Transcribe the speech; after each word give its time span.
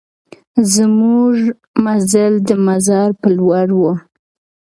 زمونږ 0.73 1.37
مزل 1.85 2.33
د 2.47 2.49
مزار 2.67 3.09
په 3.21 3.27
لور 3.37 3.67
و. 3.79 3.81